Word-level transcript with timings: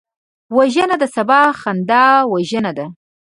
وژنه 0.57 0.95
د 1.01 1.05
سبا 1.15 1.41
خندا 1.59 2.05
وژنه 2.33 2.71
ده 2.77 2.85